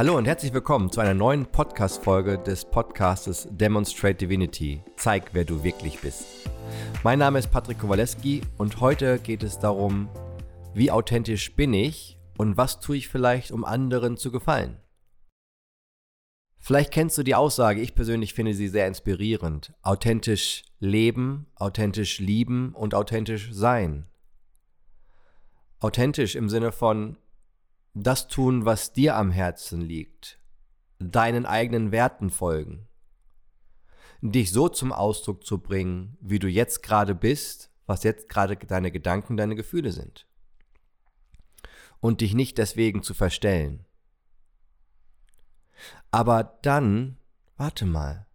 Hallo 0.00 0.16
und 0.16 0.24
herzlich 0.24 0.54
willkommen 0.54 0.90
zu 0.90 1.02
einer 1.02 1.12
neuen 1.12 1.44
Podcast-Folge 1.44 2.38
des 2.38 2.64
Podcastes 2.64 3.46
Demonstrate 3.50 4.14
Divinity. 4.14 4.82
Zeig, 4.96 5.34
wer 5.34 5.44
du 5.44 5.62
wirklich 5.62 5.98
bist. 5.98 6.24
Mein 7.04 7.18
Name 7.18 7.38
ist 7.38 7.50
Patrick 7.50 7.80
Kowaleski 7.80 8.40
und 8.56 8.80
heute 8.80 9.18
geht 9.18 9.42
es 9.42 9.58
darum, 9.58 10.08
wie 10.72 10.90
authentisch 10.90 11.54
bin 11.54 11.74
ich 11.74 12.18
und 12.38 12.56
was 12.56 12.80
tue 12.80 12.96
ich 12.96 13.08
vielleicht, 13.08 13.52
um 13.52 13.62
anderen 13.62 14.16
zu 14.16 14.32
gefallen. 14.32 14.78
Vielleicht 16.56 16.92
kennst 16.92 17.18
du 17.18 17.22
die 17.22 17.34
Aussage, 17.34 17.82
ich 17.82 17.94
persönlich 17.94 18.32
finde 18.32 18.54
sie 18.54 18.68
sehr 18.68 18.86
inspirierend. 18.86 19.74
Authentisch 19.82 20.62
leben, 20.78 21.46
authentisch 21.56 22.20
lieben 22.20 22.74
und 22.74 22.94
authentisch 22.94 23.50
sein. 23.52 24.06
Authentisch 25.78 26.36
im 26.36 26.48
Sinne 26.48 26.72
von 26.72 27.18
das 27.94 28.28
tun, 28.28 28.64
was 28.64 28.92
dir 28.92 29.16
am 29.16 29.30
Herzen 29.30 29.80
liegt, 29.80 30.38
deinen 30.98 31.46
eigenen 31.46 31.92
Werten 31.92 32.30
folgen, 32.30 32.88
dich 34.20 34.52
so 34.52 34.68
zum 34.68 34.92
Ausdruck 34.92 35.44
zu 35.44 35.58
bringen, 35.58 36.16
wie 36.20 36.38
du 36.38 36.48
jetzt 36.48 36.82
gerade 36.82 37.14
bist, 37.14 37.70
was 37.86 38.02
jetzt 38.04 38.28
gerade 38.28 38.56
deine 38.56 38.92
Gedanken, 38.92 39.36
deine 39.36 39.56
Gefühle 39.56 39.92
sind. 39.92 40.26
Und 42.00 42.20
dich 42.20 42.34
nicht 42.34 42.58
deswegen 42.58 43.02
zu 43.02 43.14
verstellen. 43.14 43.84
Aber 46.10 46.58
dann, 46.62 47.18
warte 47.56 47.86
mal, 47.86 48.26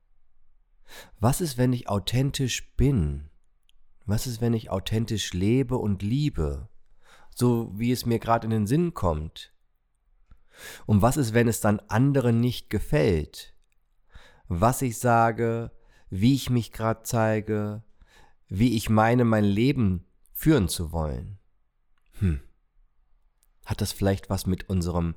was 1.19 1.41
ist, 1.41 1.57
wenn 1.57 1.73
ich 1.73 1.89
authentisch 1.89 2.75
bin? 2.75 3.29
Was 4.05 4.27
ist, 4.27 4.39
wenn 4.39 4.53
ich 4.53 4.69
authentisch 4.69 5.33
lebe 5.33 5.77
und 5.77 6.03
liebe? 6.03 6.69
So 7.35 7.69
wie 7.75 7.91
es 7.91 8.05
mir 8.05 8.17
gerade 8.17 8.45
in 8.45 8.51
den 8.51 8.65
Sinn 8.65 8.93
kommt? 8.93 9.53
Und 10.85 11.01
was 11.01 11.17
ist, 11.17 11.33
wenn 11.33 11.47
es 11.47 11.59
dann 11.59 11.81
anderen 11.81 12.39
nicht 12.39 12.69
gefällt? 12.69 13.53
Was 14.47 14.81
ich 14.81 14.97
sage, 14.97 15.71
wie 16.09 16.33
ich 16.33 16.49
mich 16.49 16.71
gerade 16.71 17.03
zeige, 17.03 17.83
wie 18.47 18.75
ich 18.77 18.89
meine, 18.89 19.25
mein 19.25 19.43
Leben 19.43 20.05
führen 20.33 20.69
zu 20.69 20.91
wollen? 20.91 21.37
Hm. 22.19 22.39
Hat 23.65 23.81
das 23.81 23.91
vielleicht 23.91 24.29
was 24.29 24.45
mit 24.45 24.69
unserem 24.69 25.15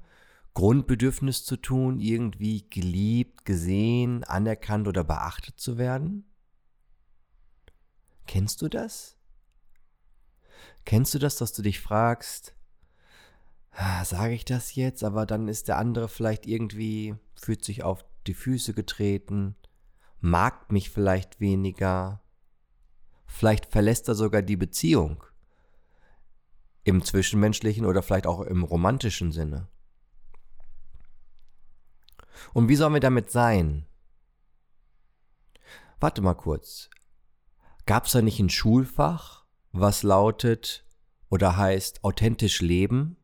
Grundbedürfnis 0.55 1.45
zu 1.45 1.57
tun, 1.57 2.01
irgendwie 2.01 2.69
geliebt, 2.69 3.45
gesehen, 3.45 4.25
anerkannt 4.25 4.89
oder 4.89 5.05
beachtet 5.05 5.61
zu 5.61 5.79
werden? 5.79 6.25
Kennst 8.27 8.61
du 8.61 8.69
das? 8.69 9.18
Kennst 10.85 11.15
du 11.15 11.19
das, 11.19 11.37
dass 11.37 11.53
du 11.53 11.63
dich 11.63 11.81
fragst, 11.81 12.55
ah, 13.73 14.05
sage 14.05 14.35
ich 14.35 14.45
das 14.45 14.75
jetzt, 14.75 15.05
aber 15.05 15.27
dann 15.27 15.49
ist 15.49 15.69
der 15.69 15.79
andere 15.79 16.09
vielleicht 16.09 16.47
irgendwie, 16.47 17.15
fühlt 17.35 17.65
sich 17.65 17.83
auf 17.83 18.05
die 18.27 18.35
Füße 18.35 18.75
getreten, 18.75 19.57
mag 20.21 20.71
mich 20.73 20.91
vielleicht 20.91 21.41
weniger, 21.41 22.21
vielleicht 23.27 23.67
verlässt 23.67 24.09
er 24.09 24.15
sogar 24.15 24.43
die 24.43 24.57
Beziehung 24.57 25.23
im 26.85 27.05
zwischenmenschlichen 27.05 27.85
oder 27.85 28.03
vielleicht 28.03 28.27
auch 28.27 28.41
im 28.41 28.65
romantischen 28.65 29.31
Sinne. 29.31 29.69
Und 32.55 32.69
wie 32.69 32.77
sollen 32.77 32.95
wir 32.95 33.01
damit 33.01 33.31
sein? 33.31 33.87
Warte 36.01 36.23
mal 36.23 36.35
kurz. 36.35 36.89
Gab 37.87 38.07
es 38.07 38.13
da 38.13 38.23
nicht 38.23 38.39
ein 38.39 38.51
Schulfach, 38.51 39.38
was 39.73 40.03
lautet 40.03 40.85
oder 41.31 41.57
heißt 41.57 42.05
authentisch 42.05 42.61
leben 42.61 43.17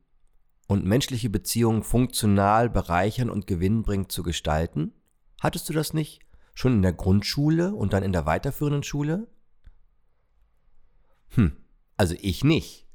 und 0.66 0.84
menschliche 0.84 1.30
Beziehungen 1.30 1.82
funktional 1.82 2.70
bereichern 2.70 3.30
und 3.30 3.46
gewinnbringend 3.46 4.12
zu 4.12 4.22
gestalten? 4.22 4.92
Hattest 5.40 5.68
du 5.68 5.72
das 5.72 5.94
nicht 5.94 6.20
schon 6.54 6.74
in 6.74 6.82
der 6.82 6.92
Grundschule 6.92 7.74
und 7.74 7.92
dann 7.92 8.02
in 8.02 8.12
der 8.12 8.26
weiterführenden 8.26 8.82
Schule? 8.82 9.26
Hm, 11.30 11.56
also 11.96 12.14
ich 12.20 12.44
nicht. 12.44 12.86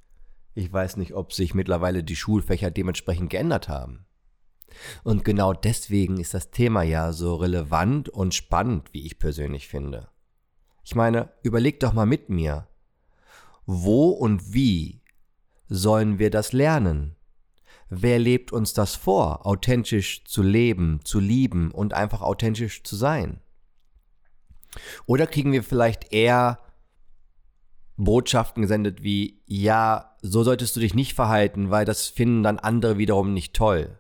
Ich 0.56 0.72
weiß 0.72 0.98
nicht, 0.98 1.14
ob 1.14 1.34
sich 1.34 1.54
mittlerweile 1.54 2.04
die 2.04 2.16
Schulfächer 2.16 2.72
dementsprechend 2.72 3.30
geändert 3.30 3.70
haben. 3.70 4.06
Und 5.04 5.26
genau 5.26 5.54
deswegen 5.54 6.20
ist 6.20 6.34
das 6.34 6.52
Thema 6.52 6.84
ja 6.84 7.12
so 7.12 7.36
relevant 7.36 8.10
und 8.10 8.34
spannend, 8.34 8.94
wie 8.94 9.06
ich 9.06 9.20
persönlich 9.20 9.68
finde. 9.68 10.10
Ich 10.84 10.96
meine, 10.96 11.32
überleg 11.44 11.80
doch 11.80 11.94
mal 11.94 12.06
mit 12.06 12.30
mir, 12.30 12.68
wo 13.72 14.10
und 14.10 14.52
wie 14.52 15.04
sollen 15.68 16.18
wir 16.18 16.32
das 16.32 16.54
lernen? 16.54 17.16
Wer 17.88 18.18
lebt 18.18 18.52
uns 18.52 18.74
das 18.74 18.96
vor, 18.96 19.46
authentisch 19.46 20.24
zu 20.26 20.42
leben, 20.42 21.02
zu 21.04 21.20
lieben 21.20 21.70
und 21.70 21.94
einfach 21.94 22.24
authentisch 22.24 22.82
zu 22.82 22.96
sein? 22.96 23.42
Oder 25.06 25.28
kriegen 25.28 25.52
wir 25.52 25.64
vielleicht 25.64 26.12
eher 26.12 26.60
Botschaften 27.96 28.64
gesendet 28.64 29.04
wie, 29.04 29.44
ja, 29.46 30.18
so 30.24 30.44
solltest 30.44 30.76
du 30.76 30.80
dich 30.80 30.96
nicht 30.96 31.14
verhalten, 31.14 31.70
weil 31.70 31.86
das 31.86 32.08
finden 32.08 32.42
dann 32.42 32.58
andere 32.58 32.98
wiederum 32.98 33.34
nicht 33.34 33.54
toll. 33.54 34.00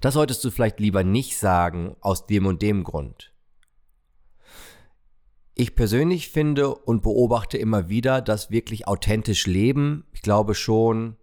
Das 0.00 0.14
solltest 0.14 0.42
du 0.44 0.50
vielleicht 0.50 0.80
lieber 0.80 1.04
nicht 1.04 1.38
sagen 1.38 1.96
aus 2.00 2.26
dem 2.26 2.46
und 2.46 2.60
dem 2.60 2.82
Grund. 2.82 3.33
Ich 5.56 5.76
persönlich 5.76 6.30
finde 6.30 6.74
und 6.74 7.02
beobachte 7.02 7.58
immer 7.58 7.88
wieder, 7.88 8.20
dass 8.20 8.50
wirklich 8.50 8.88
authentisch 8.88 9.46
Leben, 9.46 10.04
ich 10.12 10.22
glaube 10.22 10.54
schon, 10.56 11.16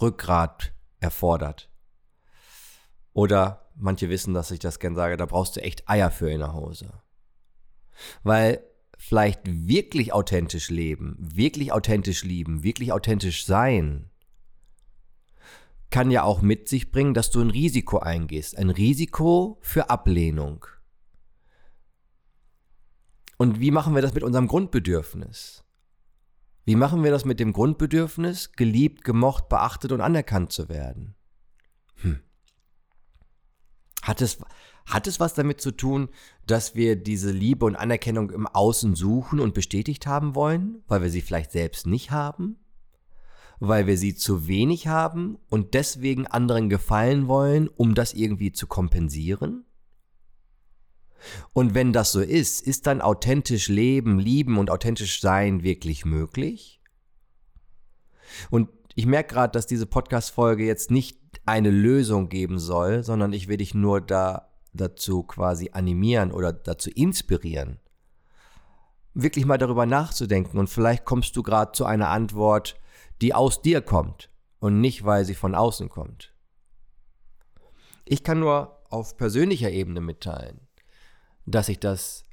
Rückgrat 0.00 0.72
erfordert. 0.98 1.70
Oder 3.12 3.70
manche 3.76 4.08
wissen, 4.08 4.32
dass 4.32 4.50
ich 4.50 4.60
das 4.60 4.78
gern 4.78 4.94
sage, 4.94 5.18
da 5.18 5.26
brauchst 5.26 5.56
du 5.56 5.62
echt 5.62 5.88
Eier 5.90 6.10
für 6.10 6.30
in 6.30 6.38
der 6.38 6.54
Hose. 6.54 7.02
Weil 8.22 8.62
vielleicht 8.96 9.40
wirklich 9.44 10.14
authentisch 10.14 10.70
leben, 10.70 11.16
wirklich 11.18 11.72
authentisch 11.72 12.24
lieben, 12.24 12.62
wirklich 12.62 12.92
authentisch 12.92 13.44
sein, 13.44 14.10
kann 15.90 16.10
ja 16.10 16.22
auch 16.22 16.40
mit 16.40 16.68
sich 16.68 16.92
bringen, 16.92 17.14
dass 17.14 17.30
du 17.30 17.40
ein 17.40 17.50
Risiko 17.50 17.98
eingehst. 17.98 18.56
Ein 18.56 18.70
Risiko 18.70 19.58
für 19.60 19.90
Ablehnung. 19.90 20.64
Und 23.40 23.58
wie 23.58 23.70
machen 23.70 23.94
wir 23.94 24.02
das 24.02 24.12
mit 24.12 24.22
unserem 24.22 24.48
Grundbedürfnis? 24.48 25.64
Wie 26.66 26.76
machen 26.76 27.02
wir 27.02 27.10
das 27.10 27.24
mit 27.24 27.40
dem 27.40 27.54
Grundbedürfnis, 27.54 28.52
geliebt, 28.52 29.02
gemocht, 29.02 29.48
beachtet 29.48 29.92
und 29.92 30.02
anerkannt 30.02 30.52
zu 30.52 30.68
werden? 30.68 31.14
Hm. 32.02 32.20
Hat 34.02 34.20
es, 34.20 34.40
hat 34.84 35.06
es 35.06 35.20
was 35.20 35.32
damit 35.32 35.62
zu 35.62 35.70
tun, 35.70 36.10
dass 36.46 36.74
wir 36.74 36.96
diese 36.96 37.30
Liebe 37.30 37.64
und 37.64 37.76
Anerkennung 37.76 38.28
im 38.28 38.46
Außen 38.46 38.94
suchen 38.94 39.40
und 39.40 39.54
bestätigt 39.54 40.06
haben 40.06 40.34
wollen, 40.34 40.84
weil 40.86 41.00
wir 41.00 41.08
sie 41.08 41.22
vielleicht 41.22 41.52
selbst 41.52 41.86
nicht 41.86 42.10
haben? 42.10 42.58
Weil 43.58 43.86
wir 43.86 43.96
sie 43.96 44.14
zu 44.14 44.48
wenig 44.48 44.86
haben 44.86 45.38
und 45.48 45.72
deswegen 45.72 46.26
anderen 46.26 46.68
gefallen 46.68 47.26
wollen, 47.26 47.68
um 47.68 47.94
das 47.94 48.12
irgendwie 48.12 48.52
zu 48.52 48.66
kompensieren? 48.66 49.64
Und 51.52 51.74
wenn 51.74 51.92
das 51.92 52.12
so 52.12 52.20
ist, 52.20 52.66
ist 52.66 52.86
dann 52.86 53.00
authentisch 53.00 53.68
leben, 53.68 54.18
lieben 54.18 54.58
und 54.58 54.70
authentisch 54.70 55.20
sein 55.20 55.62
wirklich 55.62 56.04
möglich? 56.04 56.80
Und 58.50 58.68
ich 58.94 59.06
merke 59.06 59.34
gerade, 59.34 59.52
dass 59.52 59.66
diese 59.66 59.86
Podcast-Folge 59.86 60.64
jetzt 60.64 60.90
nicht 60.90 61.18
eine 61.46 61.70
Lösung 61.70 62.28
geben 62.28 62.58
soll, 62.58 63.02
sondern 63.02 63.32
ich 63.32 63.48
will 63.48 63.56
dich 63.56 63.74
nur 63.74 64.00
da 64.00 64.50
dazu 64.72 65.22
quasi 65.22 65.70
animieren 65.72 66.32
oder 66.32 66.52
dazu 66.52 66.90
inspirieren, 66.90 67.80
wirklich 69.14 69.46
mal 69.46 69.58
darüber 69.58 69.86
nachzudenken. 69.86 70.58
Und 70.58 70.68
vielleicht 70.68 71.04
kommst 71.04 71.36
du 71.36 71.42
gerade 71.42 71.72
zu 71.72 71.84
einer 71.84 72.08
Antwort, 72.08 72.76
die 73.20 73.34
aus 73.34 73.62
dir 73.62 73.80
kommt 73.82 74.30
und 74.60 74.80
nicht, 74.80 75.04
weil 75.04 75.24
sie 75.24 75.34
von 75.34 75.54
außen 75.54 75.88
kommt. 75.88 76.32
Ich 78.04 78.24
kann 78.24 78.40
nur 78.40 78.84
auf 78.88 79.16
persönlicher 79.16 79.70
Ebene 79.70 80.00
mitteilen, 80.00 80.66
dass 81.50 81.68
ich 81.68 81.78
das 81.78 82.24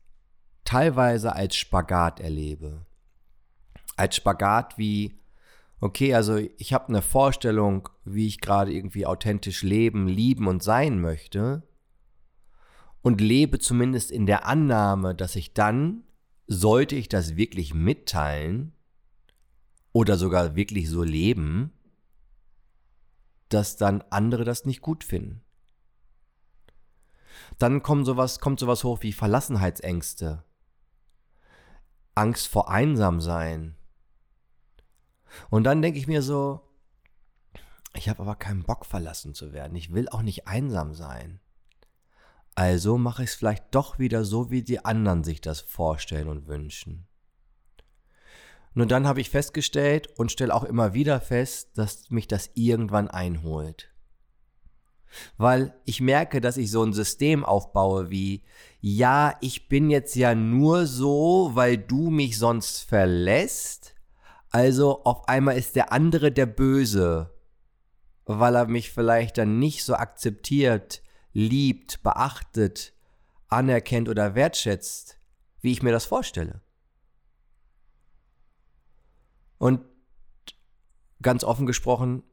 teilweise 0.63 1.33
als 1.33 1.55
Spagat 1.55 2.19
erlebe. 2.19 2.85
Als 3.95 4.17
Spagat 4.17 4.77
wie, 4.77 5.19
okay, 5.79 6.13
also 6.13 6.37
ich 6.57 6.73
habe 6.73 6.89
eine 6.89 7.01
Vorstellung, 7.01 7.89
wie 8.03 8.27
ich 8.27 8.41
gerade 8.41 8.71
irgendwie 8.71 9.05
authentisch 9.05 9.63
leben, 9.63 10.07
lieben 10.07 10.47
und 10.47 10.61
sein 10.61 10.99
möchte 10.99 11.63
und 13.01 13.21
lebe 13.21 13.59
zumindest 13.59 14.11
in 14.11 14.25
der 14.25 14.45
Annahme, 14.45 15.15
dass 15.15 15.35
ich 15.35 15.53
dann, 15.53 16.03
sollte 16.47 16.95
ich 16.95 17.09
das 17.09 17.35
wirklich 17.35 17.73
mitteilen 17.73 18.73
oder 19.93 20.17
sogar 20.17 20.55
wirklich 20.55 20.89
so 20.89 21.03
leben, 21.03 21.71
dass 23.49 23.77
dann 23.77 24.03
andere 24.09 24.43
das 24.43 24.65
nicht 24.65 24.81
gut 24.81 25.03
finden. 25.03 25.41
Dann 27.57 27.84
kommt 27.84 28.06
sowas, 28.06 28.39
kommt 28.39 28.60
sowas 28.60 28.84
hoch 28.84 29.01
wie 29.01 29.13
Verlassenheitsängste, 29.13 30.44
Angst 32.16 32.48
vor 32.48 32.69
Einsamsein. 32.69 33.75
Und 35.50 35.63
dann 35.63 35.81
denke 35.81 36.00
ich 36.00 36.07
mir 36.07 36.22
so, 36.22 36.62
Ich 37.94 38.10
habe 38.10 38.22
aber 38.22 38.36
keinen 38.36 38.63
Bock 38.63 38.86
verlassen 38.86 39.34
zu 39.34 39.54
werden. 39.54 39.75
Ich 39.75 39.92
will 39.92 40.07
auch 40.10 40.22
nicht 40.22 40.48
einsam 40.48 40.94
sein. 40.94 41.39
Also 42.54 42.98
mache 42.98 43.24
ich 43.24 43.31
es 43.31 43.36
vielleicht 43.36 43.74
doch 43.74 43.98
wieder 43.98 44.24
so, 44.24 44.51
wie 44.51 44.62
die 44.62 44.86
anderen 44.86 45.24
sich 45.24 45.42
das 45.42 45.62
vorstellen 45.62 46.28
und 46.28 46.48
wünschen. 46.48 47.07
Nur 48.74 48.86
dann 48.86 49.07
habe 49.07 49.22
ich 49.22 49.31
festgestellt 49.31 50.07
und 50.19 50.31
stelle 50.31 50.54
auch 50.54 50.63
immer 50.63 50.94
wieder 50.94 51.19
fest, 51.19 51.78
dass 51.78 52.12
mich 52.12 52.28
das 52.28 52.51
irgendwann 52.54 53.07
einholt. 53.07 53.89
Weil 55.38 55.74
ich 55.86 56.01
merke, 56.01 56.42
dass 56.42 56.57
ich 56.57 56.71
so 56.71 56.83
ein 56.83 56.94
System 56.94 57.44
aufbaue 57.45 58.09
wie, 58.09 58.44
ja, 58.81 59.36
ich 59.42 59.68
bin 59.68 59.89
jetzt 59.89 60.15
ja 60.15 60.36
nur 60.36 60.86
so, 60.86 61.51
weil 61.54 61.77
du 61.77 62.09
mich 62.09 62.38
sonst 62.38 62.81
verlässt. 62.81 63.95
Also 64.50 65.04
auf 65.04 65.27
einmal 65.27 65.57
ist 65.57 65.75
der 65.75 65.92
andere 65.92 66.31
der 66.31 66.45
Böse, 66.45 67.33
weil 68.25 68.56
er 68.56 68.68
mich 68.68 68.92
vielleicht 68.92 69.38
dann 69.38 69.59
nicht 69.59 69.83
so 69.83 69.95
akzeptiert, 69.95 71.01
liebt, 71.33 72.01
beachtet, 72.03 72.94
anerkennt 73.48 74.10
oder 74.10 74.36
wertschätzt, 74.36 75.18
wie 75.62 75.71
ich 75.71 75.83
mir 75.83 75.92
das 75.92 76.06
vorstelle. 76.06 76.62
Und 79.57 79.81
ganz 81.21 81.44
offen 81.44 81.65
gesprochen, 81.65 82.24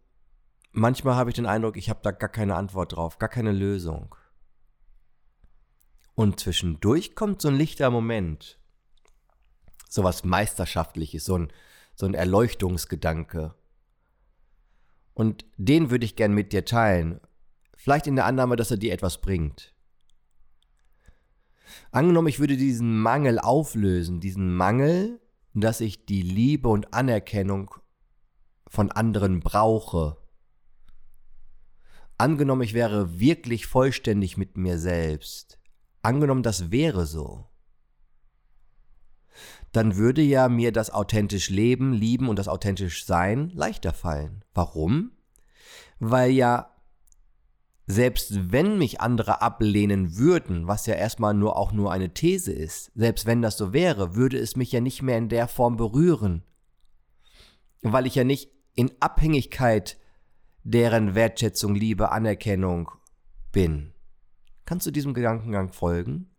manchmal 0.74 1.16
habe 1.16 1.30
ich 1.30 1.36
den 1.36 1.46
Eindruck, 1.46 1.76
ich 1.76 1.88
habe 1.88 2.00
da 2.02 2.10
gar 2.10 2.28
keine 2.28 2.56
Antwort 2.56 2.94
drauf, 2.94 3.18
gar 3.18 3.28
keine 3.28 3.52
Lösung. 3.52 4.14
Und 6.14 6.38
zwischendurch 6.38 7.14
kommt 7.14 7.40
so 7.40 7.48
ein 7.48 7.56
lichter 7.56 7.90
Moment, 7.90 8.58
so 9.88 10.04
was 10.04 10.24
Meisterschaftliches, 10.24 11.24
so 11.24 11.38
ein, 11.38 11.52
so 11.94 12.06
ein 12.06 12.14
Erleuchtungsgedanke. 12.14 13.54
Und 15.14 15.44
den 15.56 15.90
würde 15.90 16.04
ich 16.04 16.16
gern 16.16 16.32
mit 16.32 16.52
dir 16.52 16.64
teilen, 16.64 17.20
vielleicht 17.76 18.06
in 18.06 18.16
der 18.16 18.26
Annahme, 18.26 18.56
dass 18.56 18.70
er 18.70 18.76
dir 18.76 18.92
etwas 18.92 19.20
bringt. 19.20 19.74
Angenommen, 21.90 22.28
ich 22.28 22.40
würde 22.40 22.56
diesen 22.56 23.00
Mangel 23.00 23.38
auflösen, 23.38 24.20
diesen 24.20 24.54
Mangel, 24.54 25.20
dass 25.54 25.80
ich 25.80 26.04
die 26.06 26.22
Liebe 26.22 26.68
und 26.68 26.92
Anerkennung 26.92 27.74
von 28.66 28.90
anderen 28.90 29.40
brauche. 29.40 30.16
Angenommen, 32.24 32.62
ich 32.62 32.72
wäre 32.72 33.20
wirklich 33.20 33.66
vollständig 33.66 34.38
mit 34.38 34.56
mir 34.56 34.78
selbst. 34.78 35.58
Angenommen, 36.00 36.42
das 36.42 36.70
wäre 36.70 37.04
so. 37.04 37.44
Dann 39.72 39.96
würde 39.96 40.22
ja 40.22 40.48
mir 40.48 40.72
das 40.72 40.88
authentisch 40.88 41.50
Leben, 41.50 41.92
Lieben 41.92 42.30
und 42.30 42.38
das 42.38 42.48
authentisch 42.48 43.04
Sein 43.04 43.50
leichter 43.50 43.92
fallen. 43.92 44.42
Warum? 44.54 45.12
Weil 45.98 46.30
ja 46.30 46.74
selbst 47.86 48.50
wenn 48.50 48.78
mich 48.78 49.02
andere 49.02 49.42
ablehnen 49.42 50.16
würden, 50.16 50.66
was 50.66 50.86
ja 50.86 50.94
erstmal 50.94 51.34
nur 51.34 51.58
auch 51.58 51.72
nur 51.72 51.92
eine 51.92 52.14
These 52.14 52.52
ist, 52.52 52.90
selbst 52.94 53.26
wenn 53.26 53.42
das 53.42 53.58
so 53.58 53.74
wäre, 53.74 54.14
würde 54.14 54.38
es 54.38 54.56
mich 54.56 54.72
ja 54.72 54.80
nicht 54.80 55.02
mehr 55.02 55.18
in 55.18 55.28
der 55.28 55.46
Form 55.46 55.76
berühren, 55.76 56.42
weil 57.82 58.06
ich 58.06 58.14
ja 58.14 58.24
nicht 58.24 58.50
in 58.74 58.90
Abhängigkeit 59.00 59.98
deren 60.64 61.14
Wertschätzung, 61.14 61.74
Liebe, 61.74 62.10
Anerkennung 62.10 62.90
bin. 63.52 63.92
Kannst 64.64 64.86
du 64.86 64.90
diesem 64.90 65.14
Gedankengang 65.14 65.72
folgen? 65.72 66.30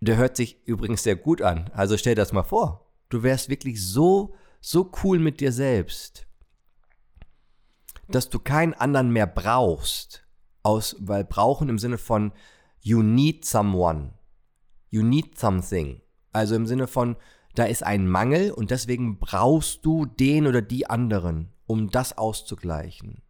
Der 0.00 0.16
hört 0.16 0.36
sich 0.36 0.66
übrigens 0.66 1.02
sehr 1.02 1.16
gut 1.16 1.42
an, 1.42 1.70
also 1.72 1.96
stell 1.96 2.14
das 2.14 2.32
mal 2.32 2.42
vor. 2.42 2.92
Du 3.08 3.22
wärst 3.22 3.48
wirklich 3.48 3.84
so, 3.84 4.34
so 4.60 4.90
cool 5.02 5.18
mit 5.18 5.40
dir 5.40 5.52
selbst 5.52 6.26
dass 8.10 8.28
du 8.28 8.38
keinen 8.38 8.74
anderen 8.74 9.10
mehr 9.10 9.26
brauchst. 9.26 10.24
Aus, 10.62 10.96
weil 10.98 11.24
brauchen 11.24 11.68
im 11.68 11.78
Sinne 11.78 11.96
von 11.96 12.32
you 12.80 13.02
need 13.02 13.44
someone. 13.46 14.12
You 14.90 15.02
need 15.02 15.38
something. 15.38 16.02
Also 16.32 16.54
im 16.54 16.66
Sinne 16.66 16.86
von, 16.86 17.16
da 17.54 17.64
ist 17.64 17.82
ein 17.82 18.08
Mangel 18.08 18.52
und 18.52 18.70
deswegen 18.70 19.18
brauchst 19.18 19.84
du 19.84 20.06
den 20.06 20.46
oder 20.46 20.62
die 20.62 20.88
anderen, 20.88 21.52
um 21.66 21.90
das 21.90 22.16
auszugleichen. 22.16 23.22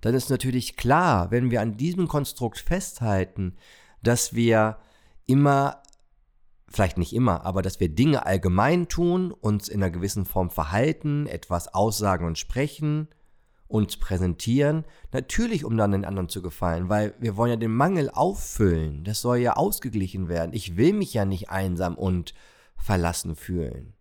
Dann 0.00 0.14
ist 0.14 0.30
natürlich 0.30 0.76
klar, 0.76 1.30
wenn 1.30 1.50
wir 1.50 1.60
an 1.60 1.76
diesem 1.76 2.06
Konstrukt 2.06 2.58
festhalten, 2.58 3.56
dass 4.02 4.34
wir 4.34 4.78
immer, 5.26 5.82
vielleicht 6.68 6.98
nicht 6.98 7.14
immer, 7.14 7.44
aber 7.44 7.62
dass 7.62 7.80
wir 7.80 7.88
Dinge 7.88 8.26
allgemein 8.26 8.88
tun, 8.88 9.32
uns 9.32 9.68
in 9.68 9.82
einer 9.82 9.90
gewissen 9.90 10.26
Form 10.26 10.50
verhalten, 10.50 11.26
etwas 11.26 11.72
aussagen 11.74 12.26
und 12.26 12.38
sprechen, 12.38 13.08
uns 13.68 13.96
präsentieren, 13.96 14.84
natürlich 15.12 15.64
um 15.64 15.76
dann 15.76 15.92
den 15.92 16.04
anderen 16.04 16.28
zu 16.28 16.40
gefallen, 16.40 16.88
weil 16.88 17.14
wir 17.18 17.36
wollen 17.36 17.50
ja 17.50 17.56
den 17.56 17.74
Mangel 17.74 18.10
auffüllen, 18.10 19.02
das 19.02 19.20
soll 19.20 19.38
ja 19.38 19.54
ausgeglichen 19.54 20.28
werden. 20.28 20.52
Ich 20.54 20.76
will 20.76 20.92
mich 20.92 21.14
ja 21.14 21.24
nicht 21.24 21.50
einsam 21.50 21.96
und 21.96 22.32
verlassen 22.76 23.36
fühlen. 23.36 23.94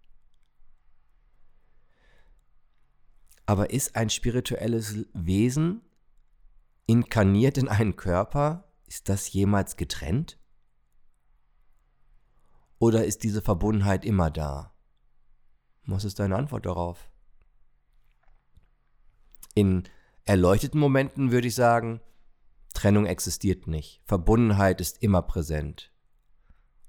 Aber 3.46 3.70
ist 3.70 3.96
ein 3.96 4.10
spirituelles 4.10 5.06
Wesen 5.14 5.82
inkarniert 6.88 7.58
in 7.58 7.68
einen 7.68 7.96
Körper, 7.96 8.72
ist 8.88 9.10
das 9.10 9.32
jemals 9.32 9.78
getrennt? 9.78 10.40
Oder 12.80 13.06
ist 13.06 13.24
diese 13.24 13.42
Verbundenheit 13.42 14.06
immer 14.06 14.30
da? 14.30 14.74
Was 15.86 16.04
ist 16.04 16.20
deine 16.20 16.36
Antwort 16.36 16.66
darauf? 16.66 17.10
In 19.54 19.84
erleuchteten 20.26 20.80
Momenten 20.80 21.32
würde 21.32 21.48
ich 21.48 21.56
sagen, 21.56 22.02
Trennung 22.74 23.06
existiert 23.06 23.68
nicht. 23.68 24.02
Verbundenheit 24.06 24.82
ist 24.82 25.02
immer 25.02 25.22
präsent. 25.22 25.92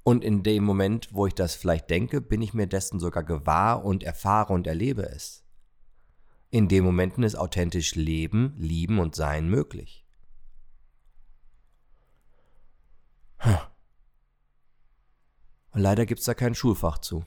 Und 0.07 0.23
in 0.23 0.45
dem 0.45 0.63
Moment, 0.63 1.09
wo 1.11 1.27
ich 1.27 1.35
das 1.35 1.57
vielleicht 1.57 1.91
denke, 1.91 2.21
bin 2.21 2.41
ich 2.41 2.55
mir 2.55 2.69
dessen 2.69 3.01
sogar 3.01 3.25
gewahr 3.25 3.85
und 3.85 4.05
erfahre 4.05 4.53
und 4.53 4.69
erlebe 4.69 5.03
es. 5.03 5.45
In 6.49 6.69
den 6.69 6.85
Momenten 6.85 7.25
ist 7.25 7.35
authentisch 7.35 7.97
Leben, 7.97 8.55
Lieben 8.57 9.01
und 9.01 9.17
Sein 9.17 9.49
möglich. 9.49 10.07
Und 15.73 15.81
leider 15.81 16.07
gibt 16.07 16.21
es 16.21 16.27
da 16.27 16.35
kein 16.35 16.55
Schulfach 16.55 16.99
zu. 16.99 17.25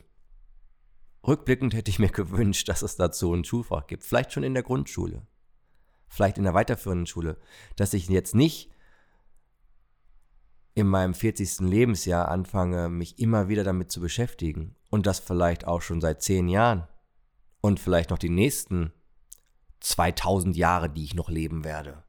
Rückblickend 1.27 1.73
hätte 1.73 1.91
ich 1.91 1.99
mir 1.99 2.07
gewünscht, 2.13 2.69
dass 2.69 2.81
es 2.81 2.95
dazu 2.95 3.33
ein 3.33 3.43
Schulfach 3.43 3.87
gibt. 3.87 4.05
Vielleicht 4.05 4.31
schon 4.31 4.43
in 4.43 4.53
der 4.53 4.63
Grundschule. 4.63 5.27
Vielleicht 6.07 6.37
in 6.37 6.45
der 6.45 6.53
weiterführenden 6.53 7.07
Schule. 7.07 7.41
Dass 7.75 7.93
ich 7.93 8.07
jetzt 8.07 8.35
nicht 8.35 8.71
in 10.79 10.87
meinem 10.87 11.13
40. 11.13 11.59
Lebensjahr 11.59 12.29
anfange, 12.29 12.89
mich 12.89 13.19
immer 13.19 13.47
wieder 13.47 13.63
damit 13.63 13.91
zu 13.91 13.99
beschäftigen. 13.99 14.75
Und 14.89 15.05
das 15.05 15.19
vielleicht 15.19 15.65
auch 15.65 15.81
schon 15.81 16.01
seit 16.01 16.21
zehn 16.21 16.47
Jahren. 16.47 16.87
Und 17.61 17.79
vielleicht 17.79 18.09
noch 18.09 18.17
die 18.17 18.29
nächsten 18.29 18.91
2000 19.81 20.55
Jahre, 20.55 20.89
die 20.89 21.03
ich 21.03 21.13
noch 21.13 21.29
leben 21.29 21.63
werde. 21.63 22.03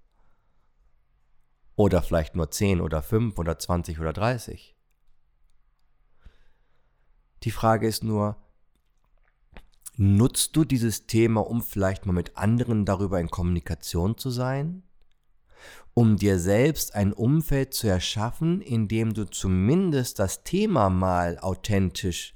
Oder 1.77 2.03
vielleicht 2.03 2.37
nur 2.37 2.51
10 2.51 2.81
oder 2.81 3.03
5 3.03 3.39
oder 3.39 3.59
20 3.59 4.01
oder 4.01 4.13
30. 4.13 4.77
Die 7.43 7.51
Frage 7.51 7.87
ist 7.87 8.05
nur, 8.05 8.37
Nutzt 10.03 10.57
du 10.57 10.65
dieses 10.65 11.07
Thema, 11.07 11.47
um 11.47 11.61
vielleicht 11.61 12.07
mal 12.07 12.15
mit 12.15 12.39
anderen 12.39 12.87
darüber 12.87 13.21
in 13.21 13.29
Kommunikation 13.29 14.17
zu 14.17 14.31
sein? 14.31 14.83
Um 15.95 16.17
dir 16.17 16.39
selbst 16.39 16.95
ein 16.95 17.13
Umfeld 17.13 17.75
zu 17.75 17.89
erschaffen, 17.89 18.61
in 18.61 18.89
dem 18.89 19.13
du 19.13 19.25
zumindest 19.25 20.19
das 20.19 20.45
Thema 20.45 20.89
mal 20.89 21.39
authentisch 21.39 22.35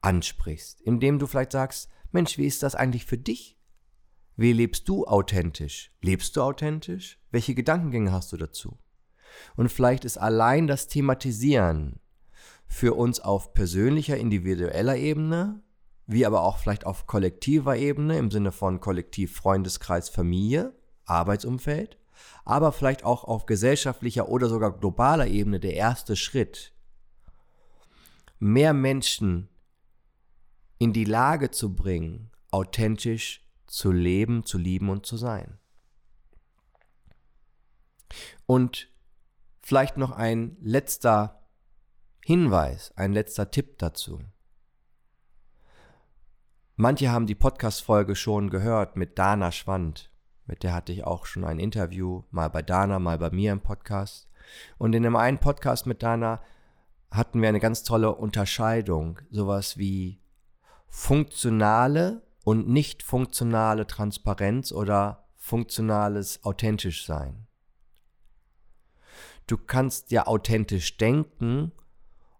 ansprichst, 0.00 0.80
indem 0.80 1.18
du 1.18 1.26
vielleicht 1.26 1.52
sagst, 1.52 1.90
Mensch, 2.12 2.38
wie 2.38 2.46
ist 2.46 2.62
das 2.62 2.74
eigentlich 2.74 3.04
für 3.04 3.18
dich? 3.18 3.58
Wie 4.36 4.52
lebst 4.52 4.88
du 4.88 5.06
authentisch? 5.06 5.92
Lebst 6.02 6.36
du 6.36 6.42
authentisch? 6.42 7.18
Welche 7.30 7.54
Gedankengänge 7.54 8.12
hast 8.12 8.32
du 8.32 8.36
dazu? 8.36 8.78
Und 9.56 9.70
vielleicht 9.70 10.04
ist 10.04 10.18
allein 10.18 10.66
das 10.66 10.88
Thematisieren 10.88 12.00
für 12.66 12.94
uns 12.94 13.20
auf 13.20 13.54
persönlicher, 13.54 14.16
individueller 14.16 14.96
Ebene 14.96 15.62
wie 16.06 16.24
aber 16.24 16.42
auch 16.42 16.58
vielleicht 16.58 16.86
auf 16.86 17.06
kollektiver 17.06 17.76
Ebene 17.76 18.16
im 18.18 18.30
Sinne 18.30 18.52
von 18.52 18.80
Kollektiv, 18.80 19.34
Freundeskreis, 19.34 20.08
Familie, 20.08 20.72
Arbeitsumfeld, 21.04 21.98
aber 22.44 22.72
vielleicht 22.72 23.04
auch 23.04 23.24
auf 23.24 23.46
gesellschaftlicher 23.46 24.28
oder 24.28 24.48
sogar 24.48 24.78
globaler 24.78 25.26
Ebene 25.26 25.60
der 25.60 25.74
erste 25.74 26.16
Schritt, 26.16 26.72
mehr 28.38 28.72
Menschen 28.72 29.48
in 30.78 30.92
die 30.92 31.04
Lage 31.04 31.50
zu 31.50 31.74
bringen, 31.74 32.30
authentisch 32.50 33.46
zu 33.66 33.92
leben, 33.92 34.44
zu 34.44 34.58
lieben 34.58 34.88
und 34.90 35.06
zu 35.06 35.16
sein. 35.16 35.58
Und 38.46 38.88
vielleicht 39.62 39.96
noch 39.96 40.12
ein 40.12 40.56
letzter 40.60 41.42
Hinweis, 42.24 42.92
ein 42.96 43.12
letzter 43.12 43.50
Tipp 43.50 43.78
dazu. 43.78 44.20
Manche 46.76 47.10
haben 47.10 47.26
die 47.26 47.34
Podcast-Folge 47.34 48.16
schon 48.16 48.50
gehört 48.50 48.96
mit 48.96 49.18
Dana 49.18 49.50
Schwand. 49.50 50.10
Mit 50.46 50.62
der 50.62 50.74
hatte 50.74 50.92
ich 50.92 51.04
auch 51.04 51.26
schon 51.26 51.44
ein 51.44 51.58
Interview, 51.58 52.22
mal 52.30 52.48
bei 52.48 52.62
Dana, 52.62 52.98
mal 52.98 53.18
bei 53.18 53.30
mir 53.30 53.52
im 53.52 53.60
Podcast. 53.60 54.28
Und 54.78 54.94
in 54.94 55.02
dem 55.02 55.16
einen 55.16 55.38
Podcast 55.38 55.86
mit 55.86 56.02
Dana 56.02 56.40
hatten 57.10 57.42
wir 57.42 57.48
eine 57.48 57.60
ganz 57.60 57.82
tolle 57.82 58.14
Unterscheidung. 58.14 59.18
Sowas 59.30 59.76
wie 59.76 60.20
funktionale 60.88 62.22
und 62.44 62.68
nicht 62.68 63.02
funktionale 63.02 63.86
Transparenz 63.86 64.70
oder 64.70 65.24
funktionales 65.36 66.44
authentisch 66.44 67.06
sein. 67.06 67.46
Du 69.46 69.56
kannst 69.56 70.10
ja 70.10 70.26
authentisch 70.26 70.96
denken 70.96 71.72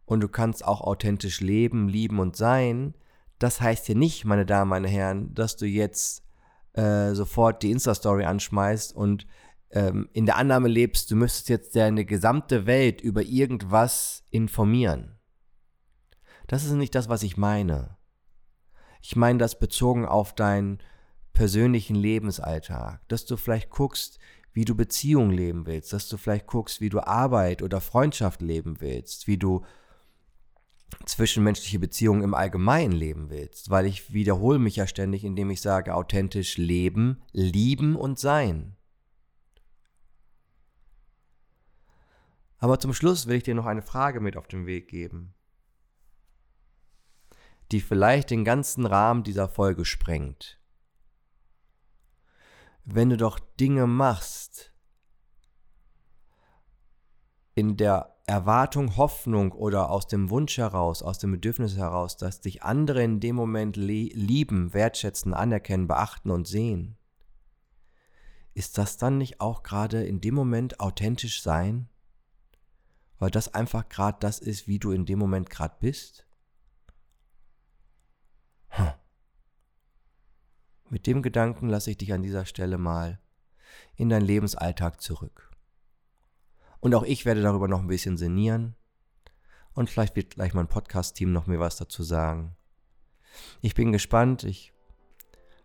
und 0.04 0.20
du 0.20 0.28
kannst 0.28 0.64
auch 0.64 0.80
authentisch 0.80 1.40
leben, 1.40 1.88
lieben 1.88 2.20
und 2.20 2.36
sein. 2.36 2.94
Das 3.38 3.60
heißt 3.60 3.88
ja 3.88 3.94
nicht, 3.94 4.24
meine 4.24 4.46
Damen, 4.46 4.70
meine 4.70 4.88
Herren, 4.88 5.34
dass 5.34 5.56
du 5.56 5.66
jetzt 5.66 6.25
äh, 6.76 7.14
sofort 7.14 7.62
die 7.62 7.70
Insta-Story 7.70 8.24
anschmeißt 8.24 8.94
und 8.94 9.26
ähm, 9.70 10.08
in 10.12 10.26
der 10.26 10.36
Annahme 10.36 10.68
lebst, 10.68 11.10
du 11.10 11.16
müsstest 11.16 11.48
jetzt 11.48 11.74
deine 11.74 12.04
gesamte 12.04 12.66
Welt 12.66 13.00
über 13.00 13.22
irgendwas 13.22 14.24
informieren. 14.30 15.18
Das 16.46 16.64
ist 16.64 16.72
nicht 16.72 16.94
das, 16.94 17.08
was 17.08 17.22
ich 17.22 17.36
meine. 17.36 17.96
Ich 19.02 19.16
meine 19.16 19.38
das 19.38 19.58
bezogen 19.58 20.06
auf 20.06 20.34
deinen 20.34 20.78
persönlichen 21.32 21.96
Lebensalltag, 21.96 23.00
dass 23.08 23.26
du 23.26 23.36
vielleicht 23.36 23.70
guckst, 23.70 24.18
wie 24.52 24.64
du 24.64 24.74
Beziehung 24.74 25.30
leben 25.30 25.66
willst, 25.66 25.92
dass 25.92 26.08
du 26.08 26.16
vielleicht 26.16 26.46
guckst, 26.46 26.80
wie 26.80 26.88
du 26.88 27.00
Arbeit 27.00 27.62
oder 27.62 27.80
Freundschaft 27.80 28.40
leben 28.40 28.80
willst, 28.80 29.26
wie 29.26 29.36
du 29.36 29.64
zwischenmenschliche 31.04 31.78
Beziehungen 31.78 32.22
im 32.22 32.34
Allgemeinen 32.34 32.92
leben 32.92 33.30
willst, 33.30 33.70
weil 33.70 33.86
ich 33.86 34.12
wiederhole 34.12 34.58
mich 34.58 34.76
ja 34.76 34.86
ständig, 34.86 35.24
indem 35.24 35.50
ich 35.50 35.60
sage, 35.60 35.94
authentisch 35.94 36.56
leben, 36.56 37.22
lieben 37.32 37.96
und 37.96 38.18
sein. 38.18 38.76
Aber 42.58 42.80
zum 42.80 42.94
Schluss 42.94 43.26
will 43.26 43.36
ich 43.36 43.42
dir 43.42 43.54
noch 43.54 43.66
eine 43.66 43.82
Frage 43.82 44.20
mit 44.20 44.36
auf 44.36 44.48
den 44.48 44.66
Weg 44.66 44.88
geben, 44.88 45.34
die 47.70 47.80
vielleicht 47.80 48.30
den 48.30 48.44
ganzen 48.44 48.86
Rahmen 48.86 49.24
dieser 49.24 49.48
Folge 49.48 49.84
sprengt. 49.84 50.58
Wenn 52.84 53.10
du 53.10 53.16
doch 53.16 53.38
Dinge 53.38 53.86
machst, 53.86 54.72
in 57.56 57.78
der 57.78 58.14
Erwartung, 58.26 58.96
Hoffnung 58.98 59.52
oder 59.52 59.90
aus 59.90 60.06
dem 60.06 60.28
Wunsch 60.28 60.58
heraus, 60.58 61.02
aus 61.02 61.18
dem 61.18 61.32
Bedürfnis 61.32 61.76
heraus, 61.76 62.18
dass 62.18 62.42
dich 62.42 62.62
andere 62.62 63.02
in 63.02 63.18
dem 63.18 63.34
Moment 63.34 63.76
lieben, 63.76 64.74
wertschätzen, 64.74 65.32
anerkennen, 65.32 65.88
beachten 65.88 66.30
und 66.30 66.46
sehen, 66.46 66.98
ist 68.52 68.76
das 68.76 68.98
dann 68.98 69.16
nicht 69.16 69.40
auch 69.40 69.62
gerade 69.62 70.04
in 70.04 70.20
dem 70.20 70.34
Moment 70.34 70.80
authentisch 70.80 71.42
sein? 71.42 71.88
Weil 73.18 73.30
das 73.30 73.54
einfach 73.54 73.88
gerade 73.88 74.18
das 74.20 74.38
ist, 74.38 74.68
wie 74.68 74.78
du 74.78 74.90
in 74.90 75.06
dem 75.06 75.18
Moment 75.18 75.48
gerade 75.48 75.76
bist? 75.80 76.26
Hm. 78.68 78.92
Mit 80.90 81.06
dem 81.06 81.22
Gedanken 81.22 81.70
lasse 81.70 81.90
ich 81.90 81.96
dich 81.96 82.12
an 82.12 82.22
dieser 82.22 82.44
Stelle 82.44 82.76
mal 82.76 83.18
in 83.94 84.10
deinen 84.10 84.26
Lebensalltag 84.26 85.00
zurück. 85.00 85.45
Und 86.86 86.94
auch 86.94 87.02
ich 87.02 87.26
werde 87.26 87.42
darüber 87.42 87.66
noch 87.66 87.80
ein 87.80 87.88
bisschen 87.88 88.16
sinnieren. 88.16 88.76
Und 89.74 89.90
vielleicht 89.90 90.14
wird 90.14 90.36
gleich 90.36 90.54
mein 90.54 90.68
Podcast-Team 90.68 91.32
noch 91.32 91.48
mir 91.48 91.58
was 91.58 91.78
dazu 91.78 92.04
sagen. 92.04 92.54
Ich 93.60 93.74
bin 93.74 93.90
gespannt. 93.90 94.44
Ich 94.44 94.72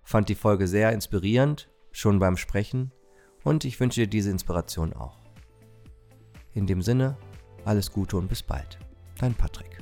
fand 0.02 0.30
die 0.30 0.36
Folge 0.36 0.68
sehr 0.68 0.92
inspirierend, 0.92 1.70
schon 1.92 2.18
beim 2.18 2.38
Sprechen. 2.38 2.92
Und 3.44 3.66
ich 3.66 3.80
wünsche 3.80 4.02
dir 4.02 4.08
diese 4.08 4.32
Inspiration 4.32 4.94
auch. 4.94 5.20
In 6.56 6.66
dem 6.66 6.82
Sinne, 6.82 7.18
alles 7.66 7.92
Gute 7.92 8.18
und 8.18 8.28
bis 8.28 8.42
bald. 8.42 8.80
Dein 9.20 9.36
Patrick. 9.36 9.78